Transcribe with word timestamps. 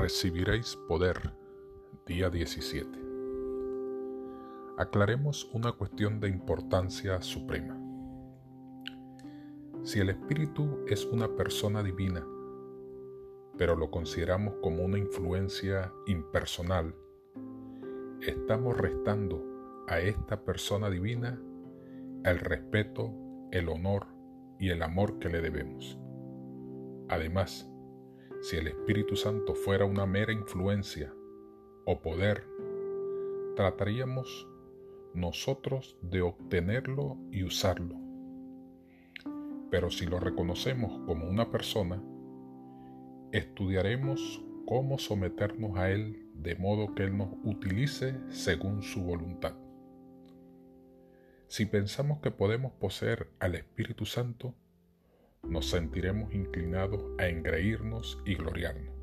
Recibiréis 0.00 0.76
poder, 0.88 1.34
día 2.06 2.30
17. 2.30 2.88
Aclaremos 4.78 5.50
una 5.52 5.72
cuestión 5.72 6.20
de 6.20 6.30
importancia 6.30 7.20
suprema. 7.20 7.78
Si 9.82 10.00
el 10.00 10.08
Espíritu 10.08 10.86
es 10.88 11.04
una 11.04 11.28
persona 11.36 11.82
divina, 11.82 12.26
pero 13.58 13.76
lo 13.76 13.90
consideramos 13.90 14.54
como 14.62 14.84
una 14.84 14.96
influencia 14.96 15.92
impersonal, 16.06 16.94
estamos 18.22 18.78
restando 18.78 19.84
a 19.86 20.00
esta 20.00 20.46
persona 20.46 20.88
divina 20.88 21.38
el 22.24 22.38
respeto, 22.38 23.12
el 23.52 23.68
honor 23.68 24.06
y 24.58 24.70
el 24.70 24.82
amor 24.82 25.18
que 25.18 25.28
le 25.28 25.42
debemos. 25.42 25.98
Además, 27.10 27.69
si 28.40 28.56
el 28.56 28.68
Espíritu 28.68 29.16
Santo 29.16 29.54
fuera 29.54 29.84
una 29.84 30.06
mera 30.06 30.32
influencia 30.32 31.12
o 31.84 32.00
poder, 32.00 32.46
trataríamos 33.54 34.48
nosotros 35.14 35.98
de 36.00 36.22
obtenerlo 36.22 37.18
y 37.30 37.44
usarlo. 37.44 37.96
Pero 39.70 39.90
si 39.90 40.06
lo 40.06 40.18
reconocemos 40.18 41.00
como 41.06 41.28
una 41.28 41.50
persona, 41.50 42.02
estudiaremos 43.32 44.42
cómo 44.66 44.98
someternos 44.98 45.76
a 45.76 45.90
Él 45.90 46.26
de 46.34 46.56
modo 46.56 46.94
que 46.94 47.04
Él 47.04 47.16
nos 47.16 47.28
utilice 47.44 48.18
según 48.30 48.82
su 48.82 49.02
voluntad. 49.02 49.54
Si 51.48 51.66
pensamos 51.66 52.20
que 52.20 52.30
podemos 52.30 52.72
poseer 52.72 53.28
al 53.38 53.54
Espíritu 53.56 54.06
Santo, 54.06 54.54
nos 55.50 55.68
sentiremos 55.68 56.32
inclinados 56.32 57.02
a 57.18 57.26
engreírnos 57.26 58.22
y 58.24 58.36
gloriarnos. 58.36 58.94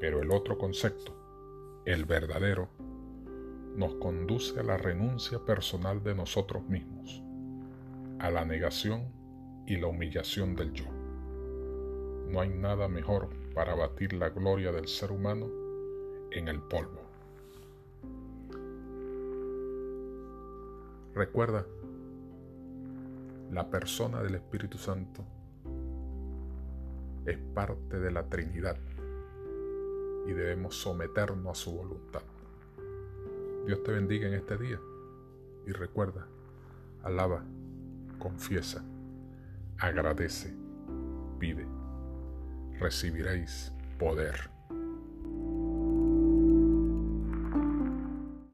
Pero 0.00 0.20
el 0.20 0.32
otro 0.32 0.58
concepto, 0.58 1.14
el 1.86 2.04
verdadero, 2.04 2.68
nos 3.76 3.94
conduce 3.94 4.58
a 4.58 4.64
la 4.64 4.76
renuncia 4.76 5.38
personal 5.38 6.02
de 6.02 6.16
nosotros 6.16 6.68
mismos, 6.68 7.22
a 8.18 8.30
la 8.30 8.44
negación 8.44 9.04
y 9.66 9.76
la 9.76 9.86
humillación 9.86 10.56
del 10.56 10.72
yo. 10.72 10.86
No 12.28 12.40
hay 12.40 12.50
nada 12.50 12.88
mejor 12.88 13.28
para 13.54 13.76
batir 13.76 14.14
la 14.14 14.30
gloria 14.30 14.72
del 14.72 14.88
ser 14.88 15.12
humano 15.12 15.48
en 16.32 16.48
el 16.48 16.60
polvo. 16.60 17.00
Recuerda 21.14 21.64
la 23.52 23.68
persona 23.68 24.22
del 24.22 24.36
Espíritu 24.36 24.78
Santo 24.78 25.22
es 27.26 27.36
parte 27.54 28.00
de 28.00 28.10
la 28.10 28.24
Trinidad 28.24 28.78
y 30.26 30.32
debemos 30.32 30.74
someternos 30.74 31.58
a 31.58 31.60
su 31.62 31.76
voluntad. 31.76 32.22
Dios 33.66 33.82
te 33.82 33.92
bendiga 33.92 34.26
en 34.26 34.34
este 34.34 34.56
día 34.56 34.80
y 35.66 35.72
recuerda, 35.72 36.26
alaba, 37.02 37.44
confiesa, 38.18 38.82
agradece, 39.78 40.56
pide, 41.38 41.66
recibiréis 42.80 43.70
poder. 43.98 44.50